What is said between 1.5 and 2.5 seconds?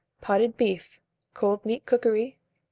Meat Cookery).